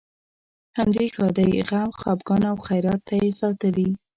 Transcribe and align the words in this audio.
همدې 0.77 1.05
ښادۍ، 1.15 1.51
غم، 1.69 1.89
خپګان 1.99 2.43
او 2.51 2.57
خیرات 2.67 3.01
ته 3.07 3.15
یې 3.23 3.29
ساتلې. 3.41 3.89